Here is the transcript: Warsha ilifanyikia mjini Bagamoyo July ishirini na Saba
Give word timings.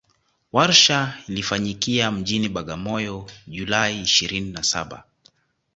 Warsha 0.51 1.13
ilifanyikia 1.27 2.11
mjini 2.11 2.49
Bagamoyo 2.49 3.27
July 3.47 4.01
ishirini 4.01 4.51
na 4.51 4.63
Saba 4.63 5.03